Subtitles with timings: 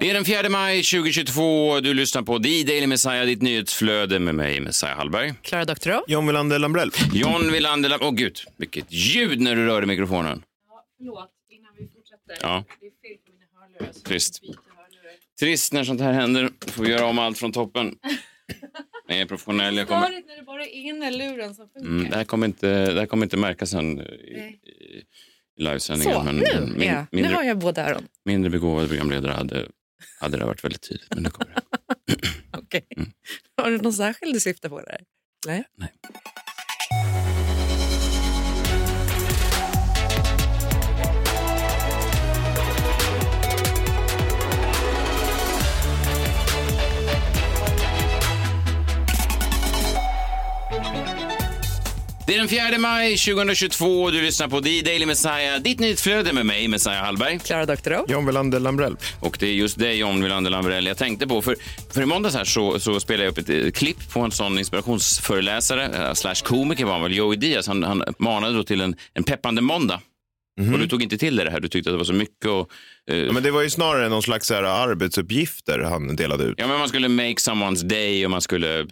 [0.00, 1.80] Det är den 4 maj 2022.
[1.80, 5.34] Du lyssnar på The Daily Messiah, ditt nyhetsflöde med mig, Messiah Hallberg.
[5.42, 6.04] Klara Doktorow.
[6.06, 6.90] John Wilander Lambrell.
[7.12, 7.98] John Wilander...
[8.00, 10.42] Åh gud, vilket ljud när du rör i mikrofonen.
[10.98, 12.36] Förlåt, innan vi fortsätter.
[12.40, 12.64] Ja.
[12.80, 13.92] Det är fel på mina hörlurar.
[13.92, 14.40] Trist.
[14.42, 15.16] hörlurar.
[15.40, 16.50] Trist när sånt här händer.
[16.66, 17.94] Får vi göra om allt från toppen.
[19.08, 19.76] Jag är professionell.
[19.76, 20.00] Jag kommer...
[20.00, 21.90] När det bara är ena luren som funkar.
[21.90, 24.04] Mm, det, här kommer inte, det här kommer inte märkas sen i,
[24.36, 24.60] Nej.
[24.62, 26.14] i, i livesändningen.
[26.14, 27.00] Så, men, nu, min, ja.
[27.00, 28.02] nu mindre, har jag båda öron.
[28.24, 29.66] mindre begåvad programledare hade,
[30.20, 31.14] hade det varit väldigt tydligt.
[31.14, 31.62] Men nu kommer det.
[32.58, 32.86] Okej.
[33.56, 35.00] Har du någon särskild du syftar på där?
[35.46, 35.64] Nej.
[35.76, 35.92] Nej.
[52.30, 56.46] Det är den 4 maj 2022 du lyssnar på The Daily Messiah, ditt nyhetsflöde med
[56.46, 57.38] mig, Messiah Hallberg.
[57.38, 58.04] Klara Doktorow.
[58.08, 58.96] John Wilander Lambrell.
[59.20, 61.42] Och det är just det John Wilander Lambrell jag tänkte på.
[61.42, 61.56] För,
[61.92, 64.58] för i måndags här så, så spelade jag upp ett eh, klipp på en sån
[64.58, 67.66] inspirationsföreläsare, eh, slash komiker var han väl, Joey Diaz.
[67.66, 70.00] Han, han manade då till en, en peppande måndag.
[70.72, 72.46] Och du tog inte till dig det här, du tyckte att det var så mycket.
[72.46, 72.70] Och,
[73.16, 76.54] Ja, men det var ju snarare någon slags så här, arbetsuppgifter han delade ut.
[76.58, 78.86] ja, men man skulle make someone's day och man skulle eh,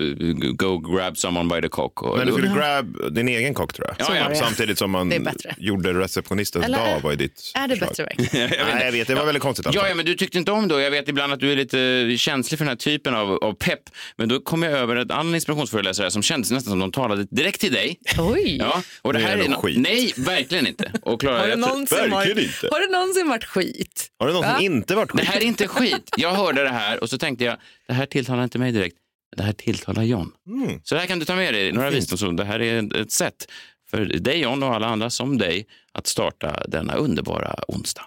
[0.52, 2.02] go grab someone by the cock.
[2.02, 4.16] Och, Men du skulle grab din egen kock tror jag.
[4.16, 4.34] Ja, ja.
[4.34, 7.88] Samtidigt som man är gjorde receptionistens Eller dag var ju ditt Är det förslag.
[7.88, 8.50] bättre verkligen?
[8.74, 9.66] Nej, jag vet, det var väldigt konstigt.
[9.66, 9.80] Alltså.
[9.82, 10.82] Ja, ja, men du tyckte inte om det.
[10.82, 13.80] Jag vet ibland att du är lite känslig för den här typen av, av pepp.
[14.16, 17.60] Men då kom jag över en annan inspirationsföreläsare som kändes nästan som de talade direkt
[17.60, 17.98] till dig.
[18.18, 18.56] Oj.
[18.60, 19.78] Ja, och det är här är no- skit.
[19.78, 20.92] Nej, verkligen inte.
[21.02, 22.68] Och Clara, Har, det jag någonsin verkligen varit, inte.
[22.72, 24.07] har det någonsin varit skit?
[24.18, 24.76] Har det någonsin Va?
[24.76, 25.28] inte varit det skit?
[25.28, 26.10] här är inte skit.
[26.16, 27.56] Jag hörde det här och så tänkte jag,
[27.88, 28.96] det här tilltalar inte mig direkt.
[29.36, 30.32] Det här tilltalar John.
[30.46, 30.80] Mm.
[30.84, 32.36] Så det här kan du ta med dig, några visdomsord.
[32.36, 33.46] Det här är ett- sätt
[33.90, 38.02] för dig John och alla andra som dig att starta denna underbara onsdag.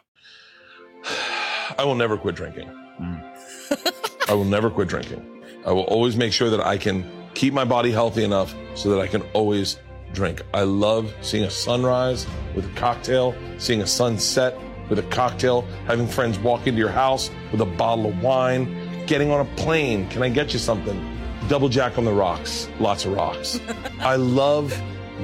[1.84, 2.67] I will never quit drinking.
[4.29, 5.19] I will never quit drinking.
[5.66, 7.03] I will always make sure that I can
[7.34, 9.78] keep my body healthy enough so that I can always
[10.16, 10.40] drink.
[10.53, 14.53] I love seeing a sunrise with a cocktail, seeing a sunset
[14.91, 19.31] with a cocktail, having friends walk into your house with a bottle of wine, getting
[19.31, 20.07] on a plane.
[20.09, 21.18] Can I get you something?
[21.47, 23.59] Double jack on the rocks, lots of rocks.
[24.02, 24.79] I love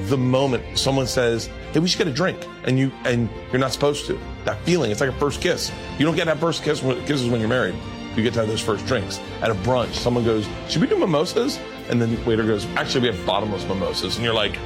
[0.07, 3.73] the moment someone says, "Hey, we should get a drink," and you and you're not
[3.73, 4.17] supposed to.
[4.45, 5.69] That feeling, it's like a first kiss.
[5.99, 7.75] You don't get that first kiss when, kisses when you're married.
[8.15, 9.93] You get to have those first drinks at a brunch.
[9.95, 13.65] Someone goes, "Should we do mimosas?" And then the waiter goes, "Actually, we have bottomless
[13.67, 14.57] mimosas," and you're like,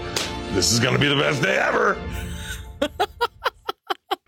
[0.52, 1.98] "This is going to be the best day ever."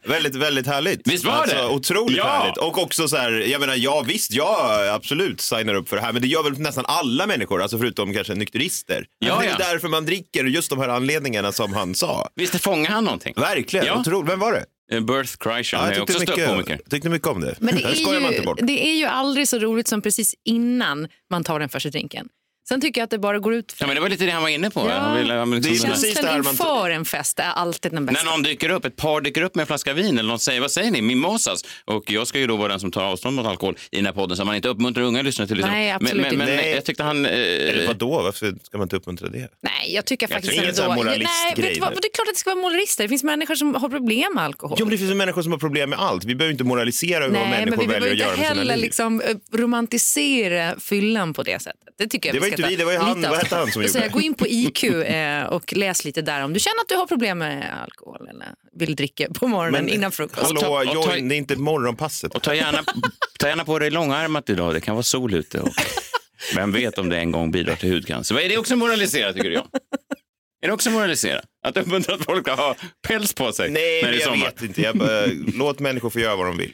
[0.05, 1.07] Väldigt, väldigt härligt.
[1.07, 1.65] Visst var det?
[1.67, 2.23] Otroligt Ja.
[2.27, 2.57] härligt.
[2.57, 6.13] Och också så här, jag menar, ja visst, jag absolut signar upp för det här.
[6.13, 9.05] Men det gör väl nästan alla människor, alltså förutom kanske nykterister.
[9.19, 9.57] Ja, alltså, ja.
[9.57, 12.29] Det är därför man dricker, just de här anledningarna som han sa.
[12.35, 13.33] Visst fångar han någonting?
[13.37, 13.99] Verkligen, Ja.
[13.99, 14.31] otroligt.
[14.31, 14.65] Vem var det?
[14.95, 16.71] Eh, Birth Kreischer, han är jag också tyckte ståuppkomiker.
[16.73, 17.55] mycket, tyckte mycket om det.
[17.59, 18.61] Men det är, inte bort.
[18.61, 22.27] ju, det är ju aldrig så roligt som precis innan man tar den första drinken.
[22.69, 24.41] Sen tycker jag att det bara går ut Ja, men det var lite det han
[24.41, 24.79] var inne på.
[24.89, 24.93] Ja.
[24.99, 27.39] Han ville, han liksom, Det är här- precis det Känslan här man- inför en fest
[27.39, 28.23] är alltid den bästa.
[28.23, 30.61] När någon dyker upp, ett par dyker upp med en flaska vin eller någon säger,
[30.61, 31.63] vad säger ni, mimosas?
[31.85, 34.13] Och jag ska ju då vara den som tar avstånd mot alkohol i den här
[34.13, 35.67] podden så man inte uppmuntrar unga lyssnare till det.
[35.67, 36.63] Nej, absolut men, men, men, inte.
[36.63, 37.25] men jag tyckte han...
[37.25, 39.47] Eh, Eller vadå, varför ska man inte uppmuntra det?
[39.61, 40.63] Nej, jag tycker faktiskt tror- ändå...
[40.63, 41.91] Ingen sån här Nej, vet du vad?
[41.91, 43.03] Det är klart att det ska vara moralister.
[43.03, 44.77] Det finns människor som har problem med alkohol.
[44.79, 46.23] Jo, men det finns människor som har problem med allt.
[46.23, 48.49] Vi behöver inte moralisera över vad Nej, men människor vi behöver väljer att inte göra
[48.49, 48.83] med sina heller liv.
[48.83, 49.57] liksom eh,
[49.87, 51.79] romantisera fyllan på det sättet.
[51.97, 54.05] Det tycker jag Inte vi, det var ju han- vad hette han som gjorde säga,
[54.05, 54.11] det?
[54.13, 57.05] Gå in på IQ eh, och läs lite där om du känner att du har
[57.07, 58.47] problem med alkohol eller
[58.79, 60.51] vill dricka på morgonen innan frukost.
[60.51, 62.35] Och ta- Hallå, och ta- det är inte morgonpasset.
[62.35, 62.83] och ta gärna,
[63.39, 65.59] ta gärna på dig långärmat idag, det kan vara sol ute.
[65.59, 65.69] Och,
[66.55, 68.39] vem vet om det en gång bidrar till hudcancer?
[68.39, 69.67] Är det också moralisera tycker jag?
[70.63, 71.41] Är det också moralisera?
[71.65, 72.75] Att uppmuntra att folk ska ha
[73.07, 74.45] päls på sig Nej, när men det är jag sommar?
[74.45, 74.81] vet inte.
[74.81, 75.25] Jag bara,
[75.57, 76.73] låt människor få göra vad de vill.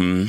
[0.00, 0.28] Mm.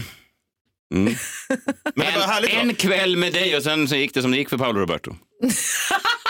[0.94, 1.16] Mm.
[1.96, 4.32] Men det var härligt En, en kväll med dig och sen så gick det som
[4.32, 5.16] det gick för Paolo Roberto.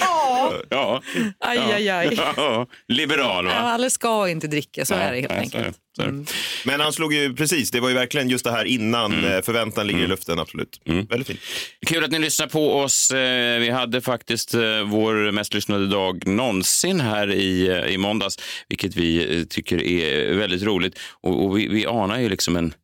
[0.00, 1.02] Ja, Ja,
[1.40, 2.08] aj, aj, aj.
[2.36, 2.66] ja.
[2.88, 3.52] liberal va?
[3.52, 5.78] Alla ska inte dricka, så är det helt Nej, så är enkelt.
[5.96, 6.10] Så är det.
[6.12, 6.26] Mm.
[6.64, 9.24] Men han slog ju precis, det var ju verkligen just det här innan Mm.
[9.32, 10.80] eh, förväntan ligger i luften, absolut.
[10.84, 11.40] Väldigt fint.
[11.86, 13.10] Kul att ni lyssnar på oss.
[13.10, 18.96] Eh, Vi hade faktiskt eh, vår mest lyssnade dag någonsin här i, i måndags, vilket
[18.96, 20.98] vi tycker är väldigt roligt.
[21.22, 22.74] Och, och vi, vi anar ju liksom en,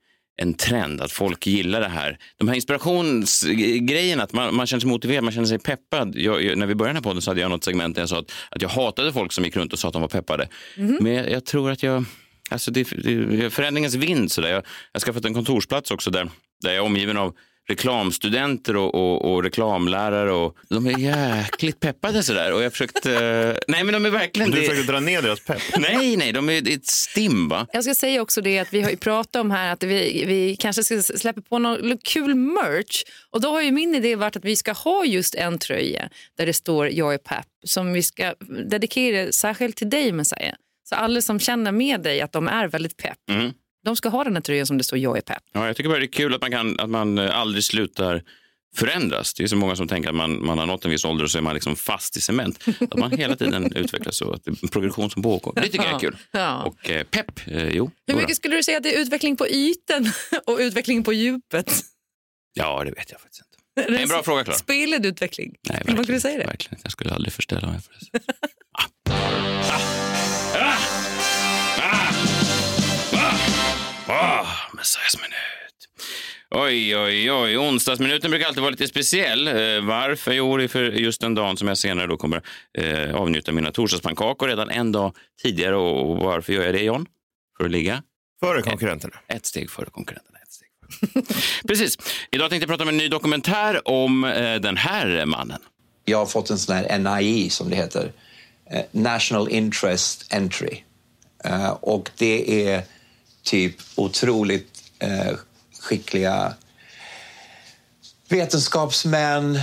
[0.42, 2.18] en trend, att folk gillar det här.
[2.36, 6.16] De här inspirationsgrejerna, att man, man känner sig motiverad, man känner sig peppad.
[6.16, 8.08] Jag, jag, när vi började den här podden så hade jag något segment där jag
[8.08, 10.48] sa att, att jag hatade folk som gick runt och sa att de var peppade.
[11.00, 12.04] Men jag, jag tror att jag,
[12.50, 14.50] alltså det, det, förändringens vind sådär.
[14.50, 16.30] Jag, jag skaffat en kontorsplats också där,
[16.62, 17.34] där jag är omgiven av
[17.68, 22.52] reklamstudenter och, och, och reklamlärare och de är jäkligt peppade sådär.
[22.52, 23.10] Och jag försökte,
[23.68, 24.66] nej men de är verkligen Du det.
[24.68, 25.62] försökte dra ner deras pepp.
[25.78, 27.66] Nej, nej, de är ett stim va?
[27.72, 30.56] Jag ska säga också det att vi har ju pratat om här att vi, vi
[30.56, 33.02] kanske ska släppa på någon kul merch.
[33.30, 36.46] Och då har ju min idé varit att vi ska ha just en tröja där
[36.46, 38.34] det står jag är pepp som vi ska
[38.68, 40.54] dedikera särskilt till dig Messiah.
[40.88, 43.52] Så alla som känner med dig att de är väldigt pepp, Mm.
[43.88, 45.42] De ska ha den här tröjan som det står jag är pepp.
[45.52, 48.22] Ja, jag tycker bara det är kul att man, kan, att man eh, aldrig slutar
[48.76, 49.34] förändras.
[49.34, 51.30] Det är så många som tänker att man, man har nått en viss ålder och
[51.30, 52.64] så är man liksom fast i cement.
[52.80, 55.52] Att man hela tiden utvecklas så att det är en progression som pågår.
[55.54, 56.16] Det tycker jag är kul.
[56.30, 56.62] Ja.
[56.62, 57.90] Och eh, pepp, eh, jo.
[58.06, 60.12] Hur mycket skulle du säga att det är utveckling på ytan
[60.46, 61.84] och utveckling på djupet?
[62.54, 63.92] Ja, det vet jag faktiskt inte.
[63.92, 64.58] Det är en bra fråga, Klara.
[64.58, 65.54] Spelad utveckling.
[65.68, 66.46] Nej, Skulle man kunna säga det?
[66.46, 66.80] Verkligen.
[66.82, 68.20] Jag skulle aldrig förställa mig för det.
[68.72, 68.82] Ah.
[74.78, 74.80] Ah.
[74.80, 75.88] Messiahs minut.
[76.50, 77.58] Oj, oj, oj.
[77.58, 79.48] Onsdagsminuten brukar alltid vara lite speciell.
[79.48, 79.54] Eh,
[79.84, 80.32] varför?
[80.32, 82.42] Jo, det är för just den dagen som jag senare då kommer
[82.78, 85.76] eh, avnjuta mina torsdagspannkakor redan en dag tidigare.
[85.76, 87.06] Och varför gör jag det, John?
[87.58, 88.02] För att ligga
[88.40, 89.14] Före konkurrenterna.
[89.28, 90.38] ett steg före konkurrenterna.
[90.42, 90.68] Ett steg
[91.12, 91.36] före.
[91.68, 91.98] Precis.
[92.30, 95.60] Idag tänkte jag prata om en ny dokumentär om eh, den här mannen.
[96.04, 98.12] Jag har fått en sån här NIE som det heter,
[98.70, 100.82] eh, National Interest Entry.
[101.44, 102.82] Eh, och det är
[103.42, 105.32] typ otroligt eh,
[105.80, 106.54] skickliga
[108.28, 109.60] vetenskapsmän,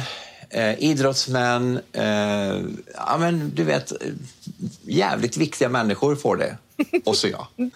[0.49, 2.61] eh, idrottsmän, eh,
[2.95, 3.97] ja men du vet, eh,
[4.81, 6.57] jävligt viktiga människor får det.
[7.05, 7.47] Och så jag.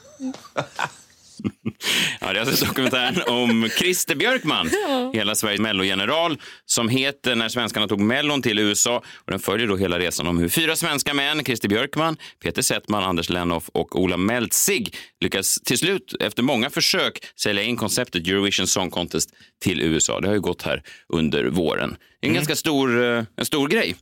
[2.21, 4.69] Ja, det är alltså dokumentären om Christer Björkman,
[5.13, 8.97] hela Sveriges mellogeneral, som heter När svenskarna tog mellon till USA.
[8.97, 13.03] Och den följer då hela resan om hur fyra svenska män, Christer Björkman, Peter Settman,
[13.03, 18.67] Anders Lennoff och Ola Meltzig lyckas till slut, efter många försök, sälja in konceptet Eurovision
[18.67, 19.29] Song Contest
[19.61, 20.19] till USA.
[20.19, 21.95] Det har ju gått här under våren.
[22.21, 23.95] En ganska stor, eh, en stor grej.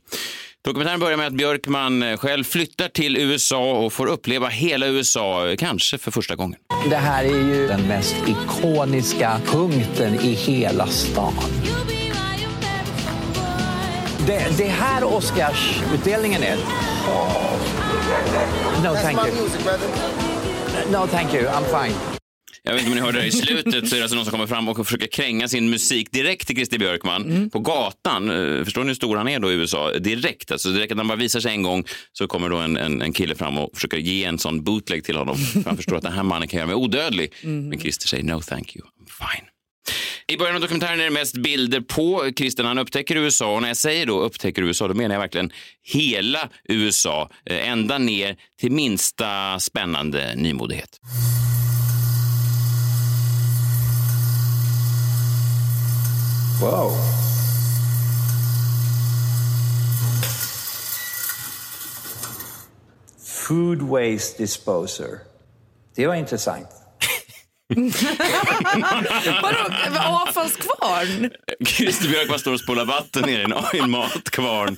[0.64, 5.48] Dokumentären börjar med att Björkman eh, själv flyttar till USA och får uppleva hela USA,
[5.48, 6.58] eh, kanske för första gången.
[6.90, 11.34] Det här är ju den mest ikoniska punkten i hela stan.
[14.26, 16.56] Det, det här Oscarsutdelningen är...
[18.84, 19.48] No, thank you.
[20.90, 21.46] No, thank you.
[21.46, 22.17] I'm fine.
[22.68, 24.32] Jag vet inte om ni hörde det i slutet så är det alltså någon som
[24.32, 28.30] kommer fram och försöker kränga sin musik direkt till Christer Björkman på gatan.
[28.58, 29.92] Eh, Förstår ni hur stor han är då i USA?
[29.92, 33.02] Direkt, alltså direkt att han bara visar sig en gång så kommer då en, en,
[33.02, 35.36] en kille fram och försöker ge en sån bootleg till honom.
[35.52, 37.32] För han förstår att den här mannen kan göra mig odödlig.
[37.42, 39.48] Men Christer säger no thank you, I'm fine.
[40.26, 43.54] I början av dokumentären är det mest bilder på Christer när han upptäcker USA.
[43.54, 47.30] Och när jag säger då upptäcker USA, då menar jag verkligen hela USA.
[47.46, 50.98] eh, Ända ner till minsta spännande nymodighet.
[56.60, 56.90] Wow.
[63.46, 65.18] Food waste disposer.
[65.96, 66.66] Det var intressant.
[69.42, 71.30] Vadå, avfallskvarn?
[71.66, 74.76] Christer Björkman står och spolar vatten ner i en, i en matkvarn.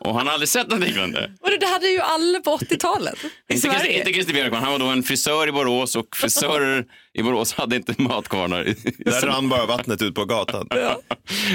[0.00, 1.32] Och han har aldrig sett något liknande.
[1.40, 3.98] Vadå, det hade ju alla på 80-talet i Inte Christer, Sverige.
[3.98, 7.76] inte Christer Björkman, han var då en frisör i Borås och frisörer i Borås hade
[7.76, 8.64] inte matkvarnar.
[8.98, 10.66] Där rann bara vattnet ut på gatan.
[10.70, 11.00] Ja,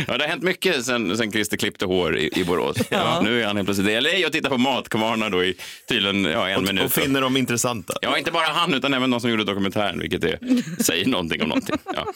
[0.08, 2.78] det har hänt mycket sen, sen Christer klippte hår i, i Borås.
[2.90, 5.56] Ja, nu är han helt plötsligt i LA och tittar på matkvarnar då i
[5.90, 6.86] tydligen ja, en minut.
[6.86, 7.94] Och finner dem intressanta.
[8.02, 10.40] Ja, inte bara han utan även de som gjorde dokumentären, vilket är,
[10.84, 11.76] säger någonting om någonting.
[11.96, 12.14] Ja.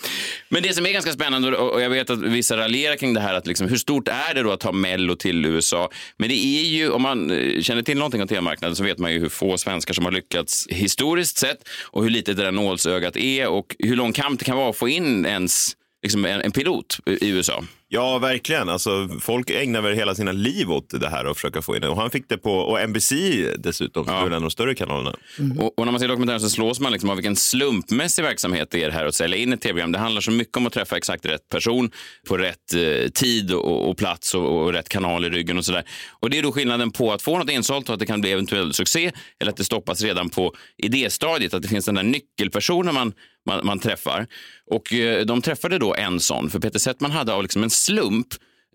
[0.50, 3.20] Men det som är ganska spännande, och och jag vet att vissa raljerar kring det
[3.20, 5.90] här, att liksom, hur stort är det då att ta Mello till USA?
[6.18, 9.14] Men det är ju, om man eh, känner till någonting om tv-marknaden så vet man
[9.14, 13.18] ju hur få svenskar som har lyckats historiskt sett och hur litet det där nålsögat
[13.18, 16.52] är och hur lång kamp det kan vara att få in ens liksom, en, en
[16.52, 17.64] pilot i USA.
[17.94, 18.70] Ja, verkligen.
[18.70, 21.90] Alltså, folk ägnar väl hela sina liv åt det här och försöka få in det.
[21.90, 23.14] Och han fick det på, och NBC
[23.58, 25.16] dessutom, är en av de större kanalerna.
[25.60, 28.84] Och, och när man ser dokumentären så slås man liksom av vilken slumpmässig verksamhet det
[28.84, 29.92] är här att sälja in ett tv-program.
[29.92, 31.92] Det handlar så mycket om att träffa exakt rätt person
[32.28, 35.84] på rätt eh, tid och, och plats och, och rätt kanal i ryggen och sådär.
[36.20, 38.32] Och det är då skillnaden på att få något insålt och att det kan bli
[38.32, 42.94] eventuell succé eller att det stoppas redan på idéstadiet, att det finns den där nyckelpersonen
[42.94, 43.14] man,
[43.46, 44.28] man, man träffar.
[44.72, 48.28] Och eh, de träffade då en sån, för Peter Settman hade av liksom en slump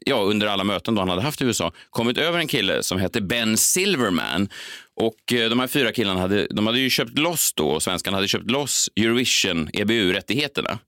[0.06, 2.98] ja, under alla möten då han hade haft i USA, kommit över en kille som
[2.98, 4.48] hette Ben Silverman.
[4.94, 8.16] Och eh, de här fyra killarna hade, de hade ju köpt loss då, och svenskarna
[8.16, 10.78] hade köpt loss Eurovision EBU-rättigheterna.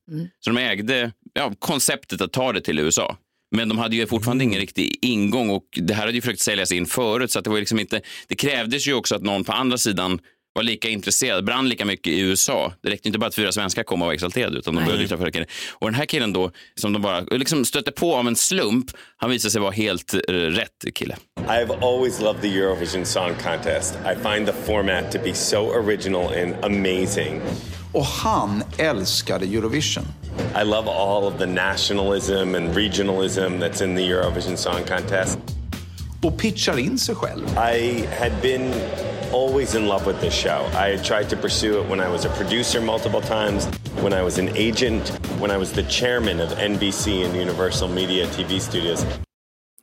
[0.40, 3.16] Så de ägde ja, konceptet att ta det till USA.
[3.50, 6.72] Men de hade ju fortfarande ingen riktig ingång och det här hade ju försökt säljas
[6.72, 9.52] in förut så att det var liksom inte, det krävdes ju också att någon på
[9.52, 10.18] andra sidan
[10.58, 12.72] var lika intresserad, brann lika mycket i USA.
[12.82, 15.18] Det räckte inte bara att fyra svenskar kom och var exalterade utan de började lyfta
[15.18, 15.46] för.
[15.70, 18.86] Och den här killen då, som de bara liksom stötte på av en slump,
[19.16, 21.16] han visade sig vara helt eh, rätt kille.
[21.36, 23.94] I've always loved the Eurovision Song Contest.
[23.94, 27.40] I find the format to be so original and amazing.
[27.92, 30.04] Och han älskade Eurovision.
[30.62, 35.38] I love all of the nationalism and regionalism that's in the Eurovision Song Contest.
[36.22, 37.46] Och pitchar in sig själv.
[37.76, 38.74] I had been
[39.32, 40.66] always in love with this show.
[40.75, 43.68] I had tried to pursue it when I was a producer multiple times,
[44.02, 45.08] when I was an agent,
[45.40, 49.04] when I was the chairman of NBC and Universal Media TV Studios.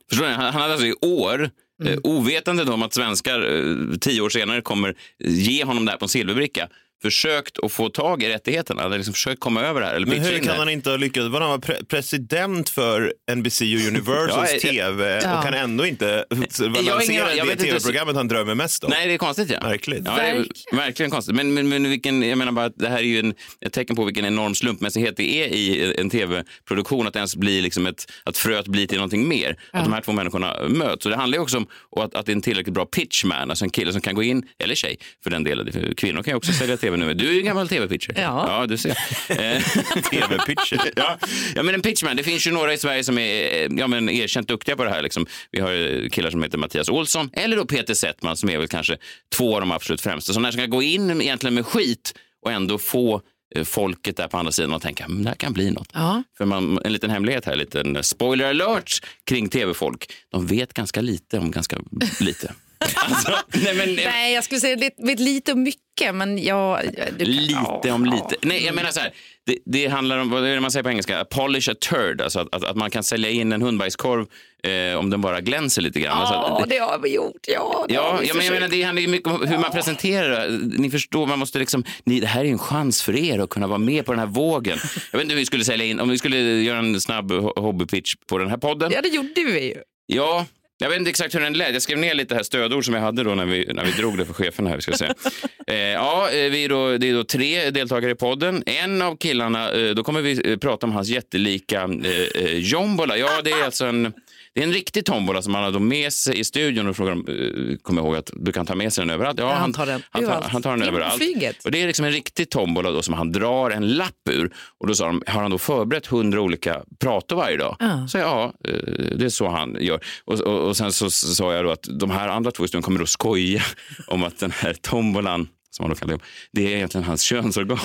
[0.08, 0.32] Förstår ni?
[0.32, 1.50] Han hade alltså i år,
[1.84, 6.04] eh, ovetande om att svenskar eh, tio år senare kommer ge honom det här på
[6.04, 6.68] en silverbricka,
[7.02, 8.82] försökt att få tag i rättigheterna.
[8.82, 9.94] Han hade liksom försökt komma över det här.
[9.94, 11.26] Eller Men hur kan han inte ha lyckats?
[11.28, 15.38] Var han var pre president för NBC och Universals Ja, jag- TV Ja.
[15.38, 18.90] och kan ändå inte ingen- lansera jag det vet inte- tv-programmet han drömmer mest om?
[18.90, 19.50] Nej, det är konstigt.
[19.50, 19.60] Ja.
[19.68, 20.04] Verkligen.
[20.04, 20.46] Ja, Verkligen.
[20.72, 21.34] verkligen konstigt.
[21.34, 23.34] Men, men, men vilken, jag menar bara att det här är ju en,
[23.66, 27.62] ett tecken på vilken enorm slumpmässighet det är i en tv-produktion att det ens blir
[27.62, 29.56] liksom ett, att fröet blir till någonting mer.
[29.72, 31.06] Att de här två människorna möts.
[31.06, 31.66] Och det handlar ju också om
[32.02, 34.48] att, att det är en tillräckligt bra pitchman, alltså en kille som kan gå in,
[34.58, 35.94] eller tjej för den delen.
[35.96, 37.14] Kvinnor kan ju också sälja tv nu.
[37.14, 38.14] Du är ju en gammal tv-pitcher.
[38.16, 38.44] Ja.
[38.48, 38.98] ja, du ser.
[39.28, 39.62] Eh,
[40.10, 40.92] TV-pitcher.
[40.96, 41.18] ja.
[41.54, 42.16] ja, men en pitchman.
[42.16, 44.90] Det finns ju några i Sverige som är eh, ja, men erkänt duktiga på det
[44.90, 45.02] här.
[45.02, 45.26] Liksom.
[45.50, 48.68] Vi har ju killar som heter Mattias Olsson eller då Peter Settman som är väl
[48.68, 48.96] kanske
[49.36, 50.32] två av de absolut främsta.
[50.32, 53.20] Som när ska gå in egentligen med skit och ändå få
[53.54, 55.88] eh, folket där på andra sidan att tänka att det här kan bli något.
[55.92, 56.22] Ja.
[56.38, 58.90] För man, en liten hemlighet här, en liten spoiler alert
[59.24, 60.12] kring tv-folk.
[60.32, 61.76] De vet ganska lite om ganska
[62.20, 62.52] lite.
[62.96, 63.32] Alltså,
[63.64, 66.80] nej, men, Nej, jag skulle säga det vet lite och mycket, men jag...
[67.18, 68.36] Du Lite om lite.
[68.42, 69.10] Nej, jag menar så här.
[69.46, 71.24] Det, det handlar om, vad är det man säger på engelska?
[71.24, 72.20] Polish a turd.
[72.20, 74.26] Alltså att, att, att man kan sälja in en hundbajskorv
[74.62, 76.18] eh, om den bara glänser lite grann.
[76.18, 77.32] Alltså, Ja, det- det har vi gjort.
[77.48, 80.48] Ja, Ja, ja, men jag menar, det handlar ju mycket om hur man presenterar.
[80.78, 83.66] Ni förstår, man måste liksom, ni, det här är en chans för er att kunna
[83.66, 84.78] vara med på den här vågen.
[85.12, 87.60] Jag vet inte hur vi skulle sälja in, om vi skulle göra en snabb ho-
[87.60, 88.92] hobbypitch på den här podden.
[88.94, 89.74] Ja, det gjorde vi ju.
[90.06, 90.46] Ja,
[90.78, 91.72] jag vet inte exakt hur den lät.
[91.72, 94.18] Jag skrev ner lite här stödord som jag hade då när vi, när vi drog
[94.18, 94.80] det för chefen här.
[94.80, 95.14] Ska jag säga.
[95.68, 98.62] Eh, ja, eh, vi är då, det är då tre deltagare i podden.
[98.66, 103.16] En av killarna, eh, då kommer vi eh, prata om hans jättelika eh, eh, jombola.
[103.16, 104.12] Ja, det är alltså en,
[104.56, 107.12] det är en riktig tombola som han har då med sig i studion och frågar
[107.12, 109.38] om, eh, kommer ihåg att du kan ta med sig den överallt.
[109.38, 111.16] Ja, han tar den Han tar, han tar den överallt.
[111.16, 111.64] flyget.
[111.64, 114.54] Och det är liksom en riktig tombola då som han drar en lapp ur.
[114.80, 117.76] Och då sa de, har han då förberett hundra olika prator varje dag?
[117.78, 118.08] Ja.
[118.08, 118.72] Så ja, eh,
[119.16, 120.00] det är så han gör.
[120.24, 123.02] Och, och, och sen så sa jag då att de här andra två historierna kommer
[123.02, 123.62] att skoja
[124.06, 127.78] om att den här tombolan som han då kallar det, är egentligen hans könsorgan.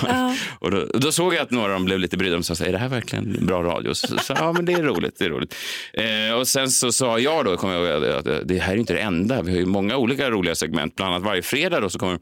[0.59, 2.71] Och då, då såg jag att några av dem blev lite brydda och sa, är
[2.71, 3.93] det här verkligen bra radio?
[3.93, 5.15] Så, så, ja, men det är roligt.
[5.19, 5.55] Det är roligt.
[5.93, 8.93] Eh, och sen så sa jag då, kommer jag ihåg, att det här är inte
[8.93, 9.41] det enda.
[9.41, 10.95] Vi har ju många olika roliga segment.
[10.95, 12.19] Bland annat varje fredag då, så kommer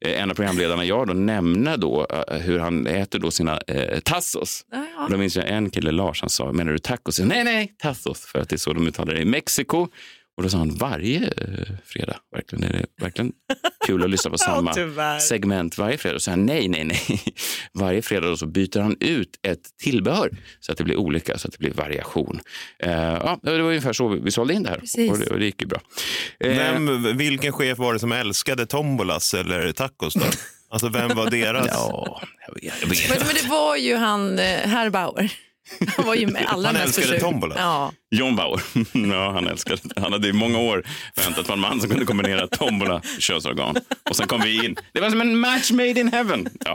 [0.00, 4.00] eh, en av programledarna, jag, då, nämna då, eh, hur han äter då sina eh,
[4.00, 4.64] tassos.
[5.04, 7.20] Och då minns jag en kille, Lars, han sa, menar du tacos?
[7.20, 9.88] Nej, nej, tassos, för att det är så de uttalar det i Mexiko.
[10.36, 12.16] Och då sa han varje eh, fredag.
[12.34, 13.32] Verkligen, är det verkligen
[13.86, 14.74] kul att lyssna på samma
[15.20, 16.14] segment varje fredag.
[16.14, 17.22] Och så sa han nej, nej, nej.
[17.74, 21.48] Varje fredag då så byter han ut ett tillbehör så att det blir olika, så
[21.48, 22.40] att det blir variation.
[22.78, 25.10] Eh, ja, det var ungefär så vi, vi sålde in det här Precis.
[25.12, 25.80] och det, och det gick ju bra.
[26.40, 30.20] Eh, Vem, vilken chef var det som älskade tombolas eller tacos då?
[30.70, 31.66] Alltså vem var deras?
[31.70, 33.08] ja, jag vet, jag vet.
[33.08, 35.32] Men, men det var ju han, eh, herr Bauer.
[35.96, 37.24] Han var ju med allra Han mest älskade förtjust.
[37.24, 37.54] tombola.
[37.58, 37.92] Ja.
[38.14, 38.60] John Bauer.
[39.12, 40.84] ja, han älskade Han hade i många år
[41.16, 43.76] väntat på en man som kunde kombinera tombola och könsorgan.
[44.10, 44.76] Och sen kom vi in.
[44.92, 46.48] Det var som en match made in heaven.
[46.64, 46.74] Ja.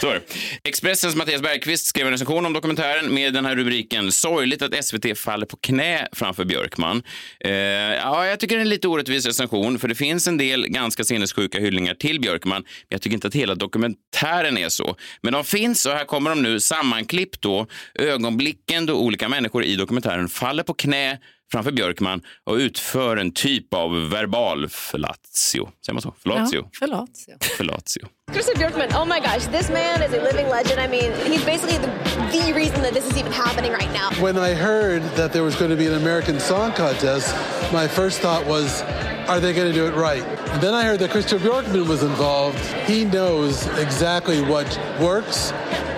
[0.00, 0.20] Så är det.
[0.68, 5.18] Expressens Mattias Bergqvist skrev en recension om dokumentären med den här rubriken Sorgligt att SVT
[5.18, 7.02] faller på knä framför Björkman.
[7.44, 10.66] Eh, ja, jag tycker det är en lite orättvis recension för det finns en del
[10.68, 12.62] ganska sinnessjuka hyllningar till Björkman.
[12.62, 14.96] Men jag tycker inte att hela dokumentären är så.
[15.22, 17.66] Men de finns och här kommer de nu sammanklippt då.
[17.94, 21.18] Ögonblicken då olika människor i dokumentären faller på knä
[21.52, 25.70] framför Björkman och utför en typ av verbal fellatio.
[25.86, 26.14] Säger man så?
[26.22, 26.68] Fellatio?
[26.80, 27.06] Ja.
[27.26, 27.36] Ja.
[27.56, 28.06] Fellatio.
[28.32, 30.80] Christopher Bjorkman, oh my gosh, this man is a living legend.
[30.80, 31.88] I mean, he's basically the,
[32.30, 34.10] the reason that this is even happening right now.
[34.22, 37.34] When I heard that there was going to be an American Song Contest,
[37.72, 38.82] my first thought was,
[39.28, 40.22] are they going to do it right?
[40.22, 42.58] And then I heard that Christopher Bjorkman was involved.
[42.86, 45.50] He knows exactly what works,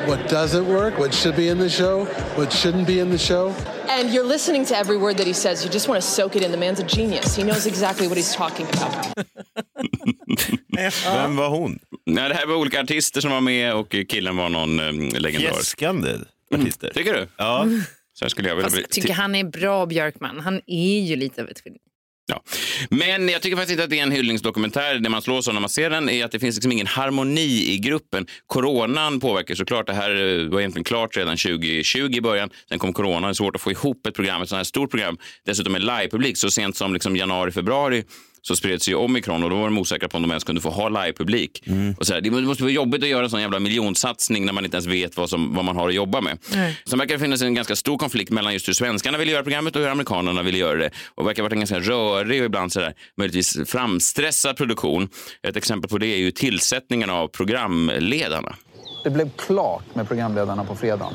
[0.06, 3.50] what doesn't work, what should be in the show, what shouldn't be in the show.
[3.90, 5.64] And you're listening to every word that he says.
[5.64, 6.50] You just want to soak it in.
[6.50, 7.36] The man's a genius.
[7.36, 9.12] He knows exactly what he's talking about.
[11.04, 11.78] Vem var hon?
[12.06, 15.54] Nej, det här var olika artister som var med och killen var någon um, legendarisk.
[15.54, 16.08] Fjäskande
[16.54, 16.90] artister.
[16.94, 17.28] Tycker du?
[17.36, 17.66] Ja.
[18.14, 18.82] Så skulle jag vilja Fast bli.
[18.82, 20.40] jag tycker han är bra, Björkman.
[20.40, 21.78] Han är ju lite av ett geni.
[22.26, 22.42] Ja.
[22.90, 24.94] Men jag tycker faktiskt inte att det är en hyllningsdokumentär.
[24.98, 27.70] Det man slås av när man ser den är att det finns liksom ingen harmoni
[27.72, 28.26] i gruppen.
[28.46, 29.86] Coronan påverkar såklart.
[29.86, 32.50] Det här eh, var egentligen klart redan 2020 i början.
[32.68, 33.26] Sen kom corona.
[33.26, 35.18] Det är svårt att få ihop ett program, ett sånt här stort program.
[35.44, 36.36] Dessutom med livepublik.
[36.36, 38.04] Så sent som liksom januari, februari
[38.42, 40.70] så spreds ju omikron och då var de osäkra på om de ens kunde få
[40.70, 41.64] ha livepublik.
[41.98, 44.64] Och så här, det måste vara jobbigt att göra en sån jävla miljonsatsning när man
[44.64, 46.38] inte ens vet vad, som, vad man har att jobba med.
[46.54, 46.78] Nej.
[46.86, 49.76] Sen verkar det finnas en ganska stor konflikt mellan just hur svenskarna ville göra programmet
[49.76, 50.90] och hur amerikanerna ville göra det.
[51.14, 55.08] Och det verkar ha varit en ganska rörig och ibland sådär, möjligtvis framstressad produktion.
[55.48, 58.56] Ett exempel på det är ju tillsättningen av programledarna.
[59.04, 61.14] Det blev klart med programledarna på fredagen.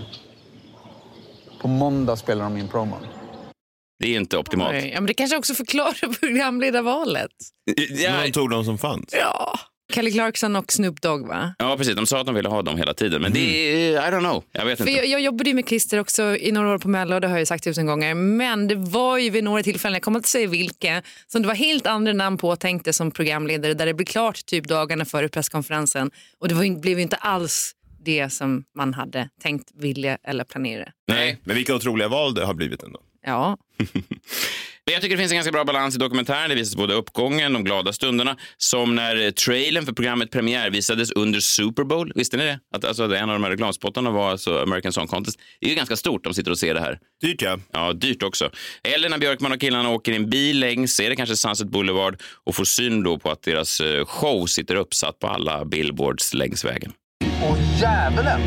[1.61, 2.99] På måndag spelar de in promon.
[3.99, 4.75] Det är inte optimalt.
[4.75, 7.31] Oj, Ja, men det kanske också förklarar programledarvalet.
[7.89, 9.09] Ja, De tog de som fanns.
[9.19, 9.59] Ja.
[9.93, 11.55] Kalle Clarkson och Snoop Dogg, va?
[11.59, 11.95] ja, precis.
[11.95, 13.21] De sa att de ville ha dem hela tiden.
[13.21, 14.43] Men det är, I don't know.
[14.51, 14.99] Jag vet För inte.
[14.99, 17.47] jag, jag jobbade ju med Christer också i några år på Mello, det har jag
[17.47, 18.13] sagt tusen gånger.
[18.15, 21.55] Men det var ju vid några tillfällen, jag kommer inte säga vilka, som det var
[21.55, 26.11] helt andra namn på tänkte som programledare där det blev klart typ dagarna före presskonferensen.
[26.39, 27.71] Och det var, blev ju inte alls
[28.05, 30.89] det som man hade tänkt, vilja eller planera.
[31.07, 31.37] Nej.
[31.43, 32.99] Men vilka otroliga val det har blivit ändå.
[33.27, 33.57] Ja.
[34.85, 36.49] Men jag tycker det finns en ganska bra balans i dokumentären.
[36.49, 41.39] Det visas både uppgången, de glada stunderna, som när eh, trailern för programmet premiärvisades under
[41.39, 42.11] Super Bowl.
[42.15, 42.59] Visste ni det?
[42.73, 45.39] Att alltså, en av de här reklamspottarna var alltså American Song Contest.
[45.59, 46.99] Det är ju ganska stort, de sitter och ser det här.
[47.21, 47.57] Dyrt ja.
[47.71, 48.49] Ja, dyrt också.
[48.83, 52.21] Eller när Björkman och killarna åker i en bil längs, är det kanske Sunset Boulevard
[52.43, 56.65] och får syn då på att deras eh, show sitter uppsatt på alla billboards längs
[56.65, 56.93] vägen.
[57.43, 58.41] Åh djävulen!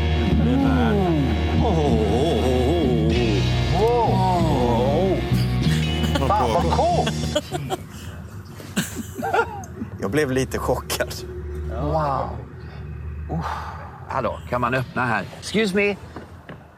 [10.01, 11.13] Jag blev lite chockad.
[11.81, 12.29] Wow.
[14.09, 15.25] Hallå, kan man öppna här?
[15.39, 15.95] Excuse me.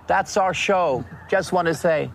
[0.08, 1.04] That's our show.
[1.32, 2.10] Just want to say.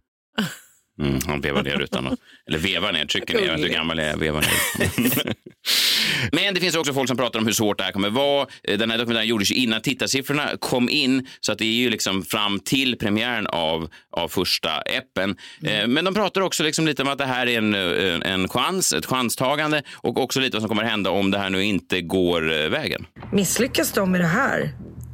[1.00, 2.16] Mm, han vevar ner rutan.
[2.48, 3.40] Eller vevar ner, trycker ner.
[3.40, 4.16] Jag vet inte hur gammal jag är.
[4.16, 5.34] Vevar ner.
[6.32, 8.46] Men det finns också folk som pratar om hur svårt det här kommer vara.
[8.64, 11.90] Eh, Den här dokumentären gjordes ju innan tittarsiffrorna kom in, så att det är ju
[11.90, 15.36] liksom fram till premiären av, av första appen.
[15.64, 18.48] Eh, Men de pratar också liksom lite om att det här är en, en, en
[18.48, 22.00] chans, ett chanstagande och också lite vad som kommer hända om det här nu inte
[22.00, 23.06] går eh, vägen.
[23.32, 24.70] Misslyckas de med det här,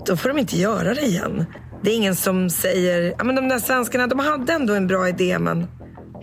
[0.07, 1.45] då får de inte göra det igen.
[1.85, 5.09] Det är ingen som säger, ja men de där svenskarna, de hade ändå en bra
[5.09, 5.67] idé men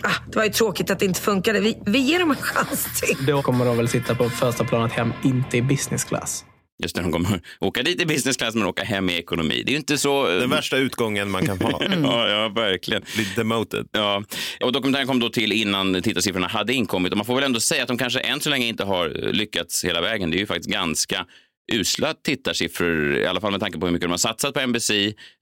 [0.03, 1.59] ah, det var ju tråkigt att det inte funkade.
[1.59, 3.25] Vi, vi ger dem en chans till.
[3.25, 6.45] Då kommer de väl sitta på första planet hem, inte i business class.
[6.83, 9.63] Just det, de kommer åka dit i business class men åka hem i ekonomi.
[9.65, 10.27] Det är ju inte så...
[10.27, 11.81] Den värsta utgången man kan ha.
[12.03, 13.03] ja, ja, verkligen.
[13.15, 13.87] Bli demoted.
[13.91, 14.23] Ja,
[14.61, 17.81] och dokumentären kom då till innan tittarsiffrorna hade inkommit och man får väl ändå säga
[17.81, 20.31] att de kanske än så länge inte har lyckats hela vägen.
[20.31, 21.25] Det är ju faktiskt ganska
[21.73, 24.89] usla tittarsiffror, i alla fall med tanke på hur mycket de har satsat på NBC.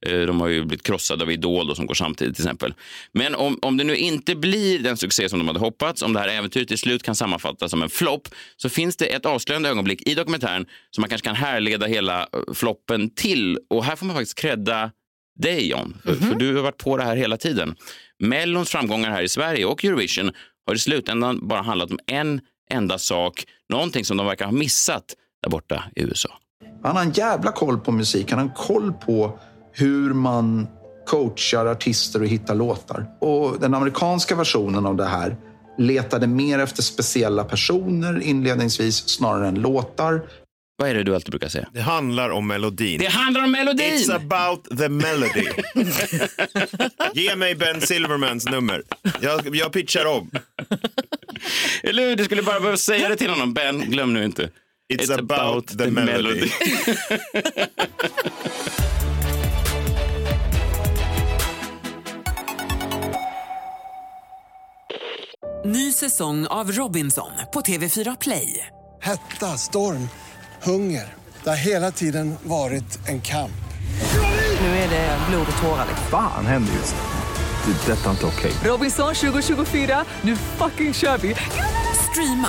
[0.06, 2.74] Eh, De har ju blivit krossade av Idol då, som går samtidigt till exempel.
[3.12, 6.20] Men om, om det nu inte blir den succé som de hade hoppats, om det
[6.20, 10.08] här äventyret till slut kan sammanfattas som en flopp, så finns det ett avslöjande ögonblick
[10.08, 13.58] i dokumentären som man kanske kan härleda hela eh, floppen till.
[13.70, 14.90] Och här får man faktiskt credda
[15.38, 17.74] dig John, för, för du har varit på det här hela tiden.
[18.18, 20.32] Mellons framgångar här i Sverige och Eurovision
[20.66, 22.40] har i slutändan bara handlat om en
[22.70, 26.28] enda sak, någonting som de verkar ha missat där borta i USA.
[26.82, 28.30] Han har en jävla koll på musik.
[28.30, 29.38] Han har en koll på
[29.72, 30.66] hur man
[31.06, 33.06] coachar artister och hittar låtar.
[33.20, 35.36] Och den amerikanska versionen av det här
[35.78, 40.22] letade mer efter speciella personer inledningsvis snarare än låtar.
[40.76, 41.68] Vad är det du alltid brukar säga?
[41.72, 43.00] Det handlar om melodin.
[43.00, 43.94] Det handlar om melodin!
[43.94, 45.48] It's about the melody.
[47.14, 48.82] Ge mig Ben Silvermans nummer.
[49.20, 50.30] Jag, jag pitchar om.
[51.82, 52.16] Eller hur?
[52.16, 53.54] Du skulle bara behöva säga det till honom.
[53.54, 54.50] Ben, glöm nu inte.
[54.90, 56.50] It's, about, the, melody.
[65.64, 68.66] Ny säsong av Robinson på TV4 Play.
[69.02, 70.08] Hetta, storm,
[70.62, 71.14] hunger.
[71.44, 73.52] Det har hela tiden varit en kamp.
[74.60, 75.86] Nu är det blod och tårar.
[76.10, 76.96] Fan händer just.
[77.64, 77.92] Det.
[77.92, 78.52] är Detta är inte okej.
[78.64, 81.36] Robinson 2024, nu fucking kör vi!
[82.10, 82.48] Streama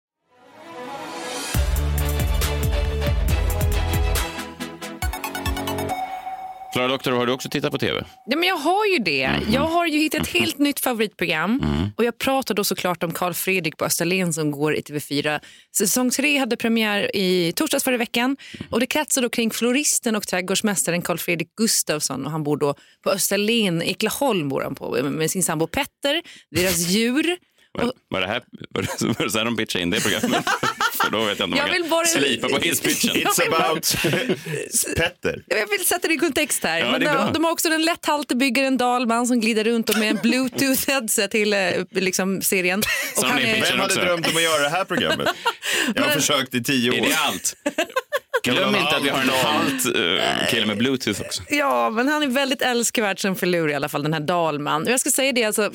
[6.73, 8.03] Klara Doktor, har du också tittat på tv?
[8.25, 9.31] Ja, men jag har ju det.
[9.51, 11.61] Jag har ju hittat ett helt nytt favoritprogram.
[11.97, 15.39] Och Jag pratar då såklart om Carl Fredrik på Österlen som går i TV4.
[15.77, 18.37] Säsong tre hade premiär i torsdags förra veckan.
[18.69, 22.25] Och Det kretsar då kring floristen och trädgårdsmästaren Carl Fredrik Gustafsson.
[22.25, 26.77] Och han bor då på Österlen, Eklaholm bor han på med sin sambo Petter, deras
[26.77, 27.37] djur.
[27.73, 30.45] Var, var, det här, var, det, var det så här de pitchade in det programmet?
[31.03, 33.11] För då vet jag inte om Jag vill bara- slipa på hisspitchen.
[33.23, 33.75] Jag vill bara-
[34.97, 35.43] Petter.
[35.47, 36.79] Jag vill sätta det i kontext här.
[36.79, 41.27] Ja, Men de, har också den lätthaltebyggaren Dahlman som glider runt och med en bluetooth-headset
[41.27, 41.59] till eh,
[41.91, 42.81] liksom, serien.
[43.17, 45.27] Och han är- Vem hade drömt om att göra det här programmet?
[45.95, 46.95] Jag har försökt i tio år.
[46.95, 47.55] Är det allt?
[48.43, 51.43] Glöm inte att vi har en halt uh, kille med bluetooth också.
[51.49, 54.83] Ja, men han är väldigt älskvärd som förlur i alla fall, den här Dahlman.
[54.83, 55.71] Och Jag ska säga det, alltså,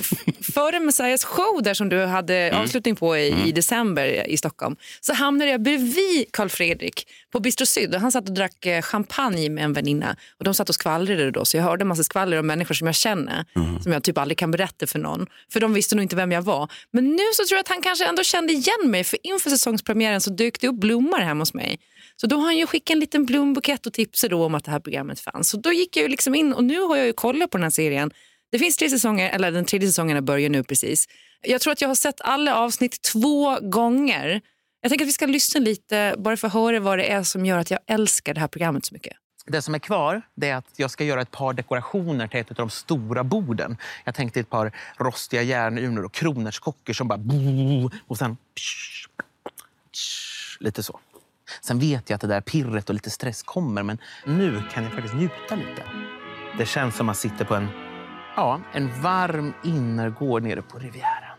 [0.55, 5.13] före Messiahs show där som du hade avslutning på i, i december i Stockholm så
[5.17, 9.51] hamnade jag bredvid Carl Fredrik på Bistro Syd och han satt och drack eh, champagne
[9.51, 12.39] med en väninna och de satt och skvallrade då så jag hörde en massa skvaller
[12.39, 13.45] om människor som jag känner
[13.83, 16.43] som jag typ aldrig kan berätta för någon för de visste nog inte vem jag
[16.43, 16.73] var.
[16.91, 20.21] Men nu så tror jag att han kanske ändå kände igen mig för inför säsongspremiären
[20.21, 21.79] så dök det upp blommor hemma hos mig.
[22.17, 24.71] Så då har han ju skickat en liten blombukett och tipsade då om att det
[24.71, 25.51] här programmet fanns.
[25.51, 27.63] Så då gick jag ju liksom in och nu har jag ju kollat på den
[27.63, 28.11] här serien.
[28.53, 31.09] Det finns tre säsonger, eller den tredje säsongen börjar nu precis.
[31.43, 34.41] Jag tror att jag har sett alla avsnitt två gånger.
[34.81, 37.47] Jag tänker att vi ska lyssna lite bara för att höra vad det är som
[37.47, 39.17] gör att jag älskar det här programmet så mycket.
[39.47, 42.51] Det som är kvar det är att jag ska göra ett par dekorationer till ett
[42.51, 43.77] av de stora borden.
[44.05, 47.21] Jag tänkte ett par rostiga järnurnor och kronärtskockor som bara...
[48.07, 48.37] Och sen...
[50.61, 51.01] Lite så.
[51.61, 54.93] Sen vet jag att det där pirret och lite stress kommer, men nu kan jag
[54.93, 55.83] faktiskt njuta lite.
[56.59, 57.69] Det känns som att man sitter på en,
[58.37, 61.39] ja, en varm innergård nere på Rivieran.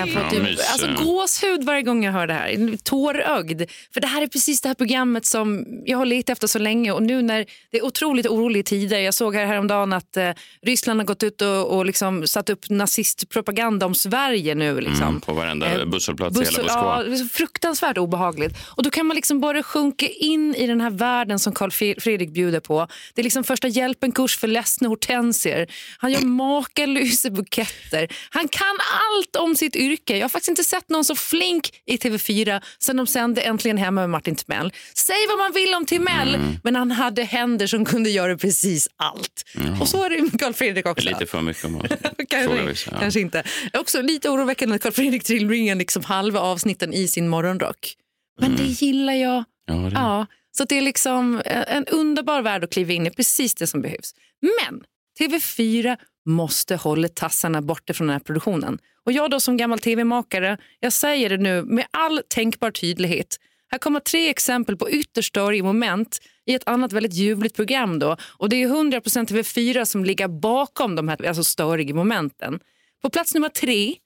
[0.00, 2.76] Jag får Ja, typ, mys, alltså, gåshud varje gång jag hör det här.
[2.84, 3.62] Tårögd.
[3.94, 6.92] För det här är precis det här programmet som jag har letat efter så länge.
[6.92, 8.98] Och nu när det är otroligt oroliga tider.
[8.98, 10.30] Jag såg här häromdagen att eh,
[10.62, 14.80] Ryssland har gått ut och, och liksom satt upp nazistpropaganda om Sverige nu.
[14.80, 15.02] Liksom.
[15.08, 17.16] Mm, på varenda Eh, busshållplats i Buss- hela ja, Moskva.
[17.16, 18.56] så fruktansvärt obehagligt.
[18.76, 22.00] Och då kan man liksom bara sjunka in i den här världen som Carl Fre-
[22.00, 22.86] Fredrik bjuder på.
[23.14, 25.66] Det är liksom första hjälpen-kurs för ledsna hortensier.
[25.98, 28.08] Han gör makalösa buketter.
[28.30, 29.89] Han kan allt om sitt yrke.
[30.04, 34.00] Jag har faktiskt inte sett någon så flink i TV4 sen de sände Äntligen hemma
[34.00, 34.72] med Martin Timell.
[34.94, 39.44] Säg vad man vill om Timell, men han hade händer som kunde göra precis allt.
[39.80, 41.08] Och så är det med Carl Fredrik också.
[41.08, 41.82] Lite för mycket om
[42.28, 42.90] Kanske, vissa.
[42.94, 43.00] Ja.
[43.00, 43.42] kanske inte.
[43.72, 47.94] Också lite oroväckande att Carl Fredrik tillbringar liksom halva avsnitten i sin morgonrock.
[48.40, 49.44] Men det gillar jag.
[49.66, 50.26] Ja, det- Ja,
[50.56, 53.82] så det är liksom en en underbar värld att kliva in i, precis det som
[53.82, 54.14] behövs.
[54.42, 54.82] Men
[55.20, 58.78] TV4 måste hålla tassarna borta från den här produktionen.
[59.06, 63.36] Och jag då som gammal tv-makare, jag säger det nu med all tänkbar tydlighet.
[63.68, 67.98] Här kommer tre exempel på ytterst störiga moment i ett annat väldigt ljuvligt program.
[67.98, 68.16] Då.
[68.22, 72.60] Och Det är 100% TV4 som ligger bakom de här alltså störiga momenten.
[73.02, 73.96] På plats nummer tre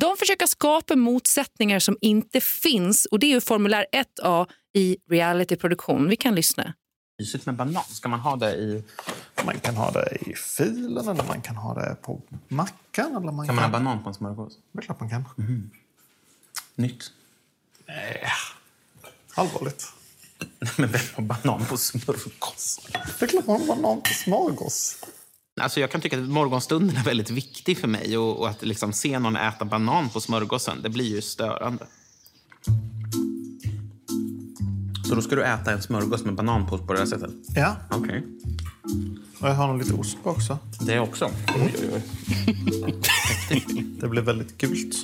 [0.00, 6.08] de försöker skapa motsättningar som inte finns och det är ju formulär 1A i realityproduktion.
[6.08, 6.74] Vi kan lyssna.
[7.18, 7.84] Mysigt med banan.
[7.84, 8.82] Ska man ha det i...
[9.46, 13.16] Man kan ha det i filen eller man kan ha det på mackan.
[13.16, 14.58] Eller man Kan man ha banan på en smörgås?
[14.72, 15.24] Det är klart man kan.
[16.74, 17.12] Nytt.
[17.86, 18.28] Nej,
[19.34, 19.92] allvarligt.
[20.76, 22.80] Men vem har banan på smörgås?
[23.18, 25.04] Det är klart man har banan på smörgås.
[25.60, 28.92] Alltså jag kan tycka att morgonstunden är väldigt viktig för mig och, och att liksom
[28.92, 31.86] se någon äta banan på smörgåsen, det blir ju störande.
[35.08, 37.30] Så då ska du äta en smörgås med banan på det här sättet?
[37.56, 37.76] Ja.
[37.90, 38.24] Okej.
[39.40, 40.58] Och jag har nog lite ost på också.
[40.80, 41.30] Det också?
[44.00, 44.96] Det blir väldigt gult.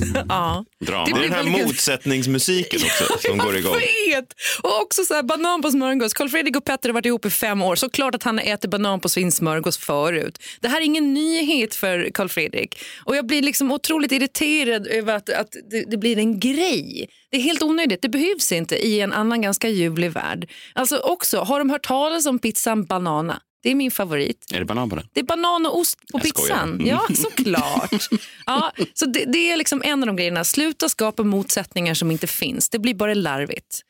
[0.28, 0.64] ja.
[0.80, 1.04] Drama.
[1.04, 3.72] Det Det är den här väldigt motsättningsmusiken också som går igång.
[3.72, 4.34] Jag vet!
[4.62, 6.14] Och också så här, banan på smörgås.
[6.14, 7.76] Carl Fredrik och Petter har varit ihop i fem år.
[7.76, 10.38] Så klart att han har ätit banan på sin smörgås förut.
[10.60, 12.78] Det här är ingen nyhet för Carl Fredrik.
[13.04, 17.08] Och jag blir liksom otroligt irriterad över att, att det, det blir en grej.
[17.30, 18.02] Det är helt onödigt.
[18.02, 20.50] Det behövs inte i en annan ganska ljuvlig värld.
[20.74, 23.40] Alltså också, har de hört talas om pizzan Banana?
[23.62, 24.52] Det är min favorit.
[24.52, 25.08] Är det banan på den?
[25.12, 26.68] Det är banan och ost på Jag pizzan.
[26.68, 26.86] Mm.
[26.86, 28.08] Ja, såklart.
[28.46, 30.44] Ja, så det, det är liksom en av de grejerna.
[30.44, 32.68] Sluta skapa motsättningar som inte finns.
[32.68, 33.80] Det blir bara larvigt.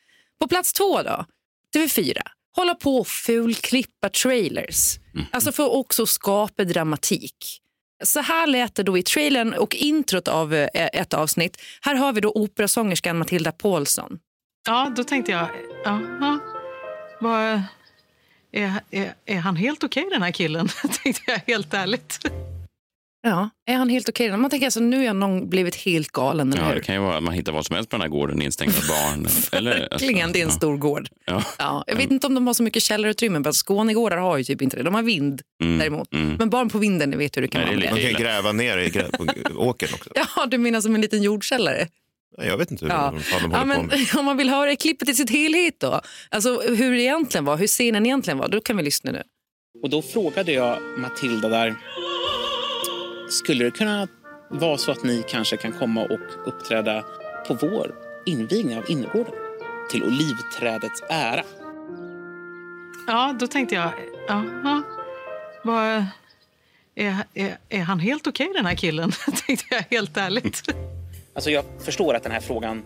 [0.41, 1.25] På plats två då,
[1.77, 2.17] TV4.
[2.57, 4.99] Hålla på och fulklippa trailers.
[5.15, 5.27] Mm.
[5.31, 7.37] Alltså för att också skapa dramatik.
[8.05, 11.63] Så här lät det då i trailern och introt av eh, ett avsnitt.
[11.81, 14.19] Här har vi då operasångerskan Matilda Paulsson.
[14.67, 15.49] Ja, då tänkte jag,
[15.85, 16.39] jaha,
[17.21, 17.63] vad,
[18.53, 20.69] är, är, är han helt okej den här killen?
[21.03, 22.19] tänkte jag helt ärligt.
[23.25, 24.37] Ja, är han helt okej?
[24.37, 26.75] Man tänker alltså, nu har någon blivit helt galen, eller Ja, hur?
[26.75, 28.75] det kan ju vara att man hittar vad som helst på den här gården, instängda
[28.89, 29.27] barn.
[29.53, 30.55] eller, alltså, Verkligen, det är en ja.
[30.55, 31.09] stor gård.
[31.27, 31.43] Ja.
[31.59, 34.63] Ja, jag vet inte om de har så mycket källarutrymme, men Skånegårdar har ju typ
[34.63, 34.83] inte det.
[34.83, 36.15] De har vind Mm, däremot.
[36.15, 36.35] mm.
[36.39, 37.71] Men barn på vinden, ni vet hur det kan vara.
[37.77, 38.13] med Man det.
[38.13, 38.91] kan gräva ner i
[39.57, 40.11] åkern också.
[40.15, 41.87] Ja, du menar som en liten jordkällare?
[42.37, 43.11] Jag vet inte hur Ja.
[43.15, 46.61] de, fan de Ja, men, om man vill höra klippet i sitt helhet då, alltså
[46.61, 49.23] hur det egentligen var, hur scenen egentligen var, då kan vi lyssna nu.
[49.83, 51.75] Och då frågade jag Matilda där,
[53.31, 54.09] skulle det kunna
[54.51, 57.05] vara så att ni kanske kan komma och uppträda
[57.49, 57.95] på vår
[58.27, 59.33] invigning av innergården
[59.91, 61.43] till olivträdets ära?
[63.07, 63.91] Ja, då tänkte jag,
[64.29, 64.83] jaha,
[65.65, 66.05] vad,
[66.95, 69.13] är, är, är han helt okej den här killen?
[69.47, 70.63] tänkte jag helt ärligt.
[71.35, 72.83] Alltså jag förstår att den här frågan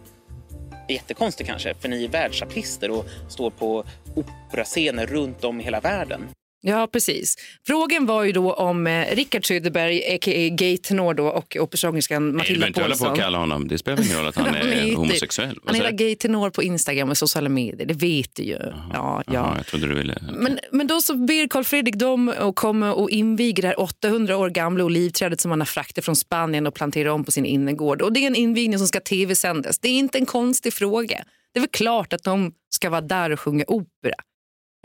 [0.89, 5.81] är jättekonstig kanske, för ni är världsartister och står på operascener runt om i hela
[5.81, 6.29] världen.
[6.69, 7.37] Ja, precis.
[7.67, 10.49] Frågan var ju då om eh, Rickard Söderberg, a.k.a.
[10.57, 13.13] Gay Tenor då, och operasångerskan Nej, du Matilda behöver inte hålla på Paulsson.
[13.13, 13.69] och kalla honom.
[13.69, 15.59] Det spelar ingen roll att han är heter- homosexuell.
[15.65, 15.97] Han heter du?
[15.97, 18.53] Gay Tenor på Instagram och sociala medier, det vet du ju.
[18.53, 19.23] Ja, ja.
[19.27, 20.19] Jaha, jag trodde du ville...
[20.33, 24.37] Men, men då så ber Carl Fredrik dem att komma och inviga det här 800
[24.37, 28.03] år gamla olivträdet som han har fraktat från Spanien och planterat om på sin innergård.
[28.03, 29.79] Och det är en invigning som ska tv-sändas.
[29.79, 31.25] Det är inte en konstig fråga.
[31.53, 34.15] Det är väl klart att de ska vara där och sjunga opera.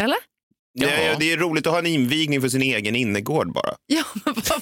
[0.01, 0.17] Eller?
[0.73, 3.75] Det, är, det är roligt att ha en invigning för sin egen innergård bara.
[3.87, 4.03] Ja,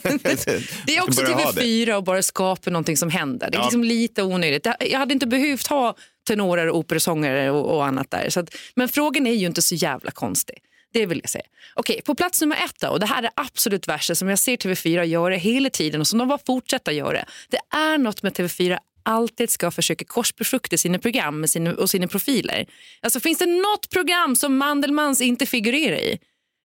[0.04, 0.20] men
[0.86, 1.62] Det är också Börja ha det.
[1.62, 3.50] TV4 och bara skapa någonting som händer.
[3.52, 3.66] Det är Ja.
[3.66, 4.64] liksom lite onödigt.
[4.64, 5.96] Det- Jag hade inte behövt ha
[6.28, 8.30] tenorer, och operasångare och, och annat där.
[8.30, 10.58] Så att, men frågan är ju inte så jävla konstig.
[10.94, 11.44] Det vill jag säga.
[11.76, 14.58] Okej, på plats nummer ett då, och det här är absolut värsta som jag ser
[14.58, 17.26] TV4 göra hela tiden och som de bara fortsätta göra.
[17.50, 18.78] Det är något med TV4
[19.10, 22.66] alltid ska försöka korsbefrukta sina program med sina, och sina profiler.
[23.02, 26.20] Alltså finns det något program som Mandelmans inte figurerar i?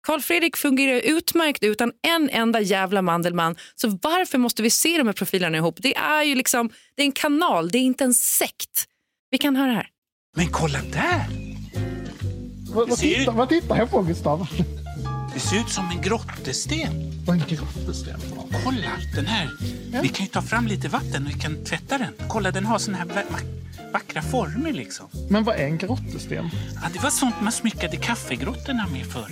[0.06, 3.56] Carl Fredrik fungerar utmärkt utan en enda jävla Mandelmann.
[3.74, 5.76] Så varför måste vi se de här profilerna ihop?
[5.78, 8.86] Det är ju liksom, det är en kanal, det är inte en sekt.
[9.30, 9.88] Vi kan höra här.
[10.36, 11.26] Men kolla där!
[12.74, 14.46] Vad, tittar, vad tittar jag på Gustav?
[15.34, 17.12] Det ser ut som en grottesten.
[17.26, 18.20] Vad är en grottesten?
[18.64, 19.48] Kolla, den här.
[20.02, 22.12] Vi kan ju ta fram lite vatten och vi kan tvätta den.
[22.28, 23.38] Kolla, den har såna här va- va-
[23.92, 25.06] vackra former liksom.
[25.30, 26.50] Men vad är en grottesten?
[26.74, 29.30] Ja, det var sånt man smyckade kaffegrottorna med förr.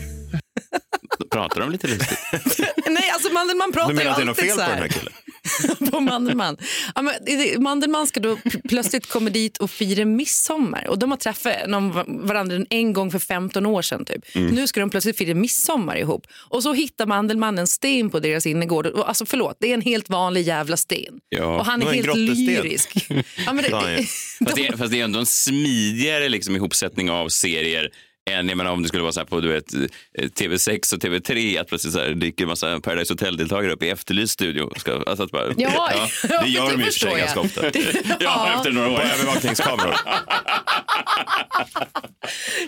[1.31, 2.19] Pratar de lite lustigt?
[2.87, 4.71] Nej, alltså Mandelmann pratar Du menar ju att det är något alltid fel så på
[4.71, 4.71] här.
[4.71, 5.13] den här killen?
[5.91, 6.57] på Mandelmann.
[6.95, 7.15] Ja, men
[7.63, 10.87] Mandelmann ska då pl- plötsligt komma dit och fira midsommar.
[10.89, 11.93] Och de har träffat någon,
[12.27, 14.05] varandra en gång för 15 år sedan.
[14.05, 14.37] Typ.
[14.37, 14.55] Mm.
[14.55, 16.27] Nu ska de plötsligt fira midsommar ihop.
[16.33, 18.87] Och så hittar Mandelmann en sten på deras innergård.
[18.87, 21.15] Och, Alltså förlåt, det är en helt vanlig jävla sten.
[21.29, 22.45] Ja, och han är helt grottesten.
[22.45, 23.07] lyrisk.
[23.47, 23.71] Ja, men det,
[24.45, 27.91] fast, det är, fast det är ändå en smidigare liksom, ihopsättning av serier
[28.33, 29.81] än jag menar, om det skulle vara så här på du vet, eh,
[30.19, 34.33] TV6 och TV3 att plötsligt så här, dyker en massa Paradise Hotel-deltagare upp i Efterlyst
[34.33, 34.71] studio.
[34.77, 35.91] Ska, alltså att bara, Ja,
[36.29, 37.19] ja, det gör de ju i och för sig jag.
[37.19, 37.61] ganska ofta.
[37.71, 38.55] Det- ja, ja.
[38.57, 38.97] efter några år.
[38.97, 39.97] På övervakningskameror.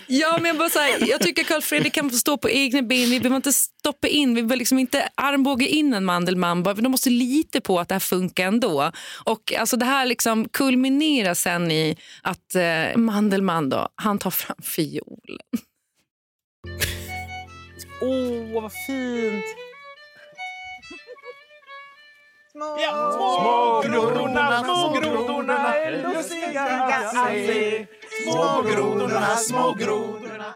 [0.06, 2.82] Ja, men jag, bara så här, jag tycker Carl Fredrik kan få stå på egna
[2.82, 3.10] ben.
[3.10, 6.62] Vi behöver inte stoppa in, vi behöver liksom inte armbåga in en Mandelmann.
[6.62, 8.92] Bara, de måste lita på att det här funkar ändå.
[9.24, 14.56] Och alltså, det här liksom kulminerar sen i att eh, Mandelmann då, han tar fram
[14.62, 15.38] fiolen.
[18.02, 19.44] Åh, oh, vad fint!
[22.52, 27.86] Små grodorna, små grodorna är lustiga att se.
[28.22, 30.54] Små grodorna, små grodorna.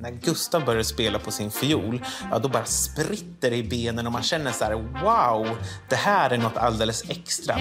[0.00, 4.12] När Gustav börjar spela på sin fiol, ja, då bara spritter det i benen och
[4.12, 5.56] man känner så här, wow,
[5.88, 7.54] det här är något alldeles extra.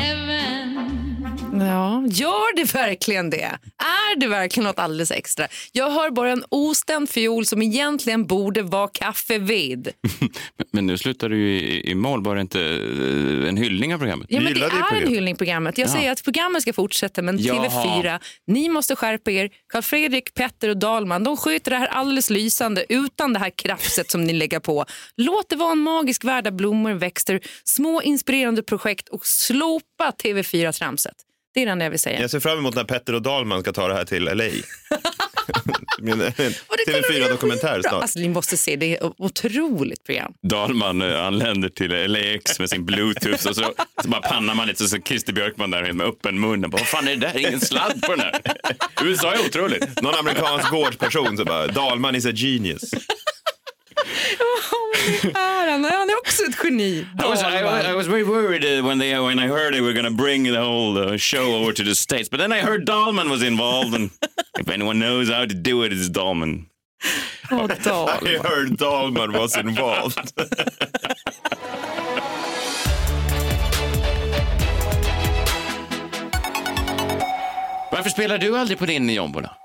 [1.53, 3.43] Ja, gör det verkligen det?
[3.77, 5.47] Är det verkligen något alldeles extra?
[5.71, 9.87] Jag hör bara en ostämd fiol som egentligen borde vara kaffeved.
[10.71, 12.23] Men nu slutar du ju i, i mål.
[12.23, 14.27] Var det inte eh, en hyllning av programmet?
[14.29, 15.77] Ja, men det är en hyllning programmet.
[15.77, 15.91] Jag Ja.
[15.93, 17.67] säger att programmet ska fortsätta, men Jaha.
[17.69, 19.49] TV4, ni måste skärpa er.
[19.73, 24.11] Carl Fredrik, Petter och Dalman, de sköter det här alldeles lysande utan det här krafset
[24.11, 24.85] som ni lägger på.
[25.17, 31.15] Låt det vara en magisk värld av blommor, växter, små inspirerande projekt och slopa TV4-tramset.
[31.53, 32.21] Det är det jag vill säga.
[32.21, 34.43] Jag ser fram emot när Petter och Dahlman ska ta det här till LA.
[36.01, 36.31] Men, en
[36.87, 38.01] TV4-dokumentär Ja, snart.
[38.01, 40.33] alltså, ni måste se, det är ett otroligt program.
[40.49, 44.83] Dalman eh, anländer till LAX med sin bluetooth och så, så bara pannar man lite
[44.83, 46.63] så så Christer Björkman där med öppen mun.
[46.63, 47.37] och Bara, Vad fan är det där?
[47.39, 48.41] Ingen sladd på den här.
[49.03, 50.01] USA är otroligt.
[50.01, 52.81] Någon amerikansk gårdsperson så bara, Dahlman is a genius.
[55.33, 56.09] Han?
[56.09, 56.99] Är också ett geni.
[56.99, 59.81] I was, I, was- I was very worried uh, when they when I heard they
[59.81, 62.59] were going to bring the whole uh, show over to the states, but then I
[62.61, 64.09] heard Dahlman was involved, and
[64.59, 66.65] if anyone knows how to do it, it's Dahlman.
[67.51, 67.55] I
[68.43, 70.33] heard Dahlman was involved.
[77.91, 79.55] Varför spelar du aldrig på din jombola?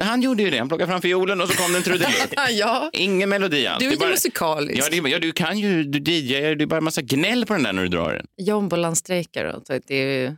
[0.00, 0.58] Han gjorde ju det.
[0.58, 2.34] Han plockade fram fiolen och så kom det en trudelutt.
[2.50, 2.90] ja.
[2.92, 3.78] Ingen melodi alls.
[3.84, 4.78] Du är Det ju musikalisk.
[4.78, 7.46] Ja, det, är- ja, du kan ju, du DJar, det är bara en massa gnäll
[7.46, 8.26] på den där när du drar den.
[8.46, 9.60] Jombolan strejkar.
[9.86, 10.32] Det är ju...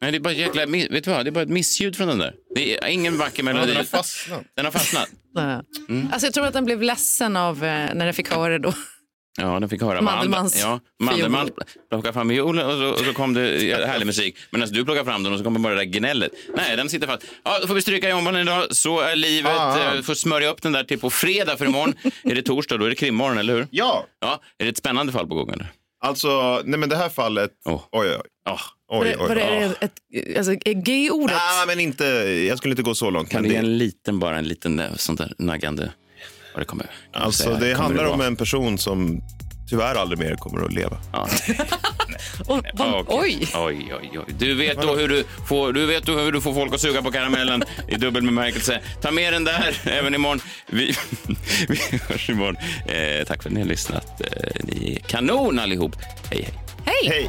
[0.00, 1.24] Nej, det är bara ett jäkla, vet du vad?
[1.24, 2.34] Det är bara ett missljud från den där.
[2.54, 3.66] Det är ingen vacker melodi.
[3.66, 4.42] den har fastnat.
[4.56, 5.08] Den har fastnat.
[5.34, 5.60] Nej.
[6.12, 8.72] Alltså, jag tror att den blev ledsen av eh, när den fick höra det då.
[9.40, 10.00] Ja, den fick höra.
[10.00, 11.50] Mandelmans ja, Mandelmann
[11.90, 13.40] plockade fram violen och så, och så kom det
[13.86, 14.36] härlig musik.
[14.50, 16.32] Men du plockade fram den och så kommer bara det där gnället.
[16.56, 17.26] Nej, den sitter fast.
[17.44, 18.76] Ja, då får vi stryka jombolan idag.
[18.76, 19.58] Så är livet.
[19.58, 19.94] Ah.
[19.94, 21.94] Eh, får smörja upp den där till på fredag för imorgon.
[22.24, 23.66] är det torsdag, då är det krimmorgon, eller hur?
[23.70, 24.06] Ja.
[24.20, 24.40] ja.
[24.58, 25.50] Är det ett spännande fall på gång?
[25.50, 25.72] Eller?
[26.04, 27.50] Alltså, nej men det här fallet...
[27.64, 28.52] Oj, oj, oj.
[28.52, 28.60] Oh.
[28.88, 29.74] Oj, det, oj, var det oj.
[29.80, 31.36] ett, alltså, är G-ordet?
[31.36, 32.04] Ah, men inte,
[32.48, 33.30] jag skulle inte gå så långt.
[33.30, 35.92] Kan men du ge det, en liten, bara en liten eh, sånt där naggande...
[36.54, 37.54] Vad det kommer, alltså, säga?
[37.56, 38.26] det Kommer handlar om vara?
[38.28, 39.22] en person som
[39.70, 40.96] tyvärr aldrig mer kommer att leva.
[41.12, 41.28] Ja.
[42.46, 43.48] Och, vad- Okej.
[43.54, 44.34] Oj, oj, oj.
[44.38, 47.02] Du vet, då hur du, får, du vet då hur du får folk att suga
[47.02, 48.80] på karamellen i dubbel bemärkelse.
[49.00, 50.40] Ta med den där även imorgon.
[50.66, 50.94] Vi,
[51.68, 52.56] vi hörs imorgon.
[52.86, 54.20] Eh, tack för att ni har lyssnat.
[54.20, 55.96] Eh, ni är kanon allihop.
[56.30, 56.54] Hej, hej.
[56.84, 57.08] Hej!
[57.08, 57.28] Hej!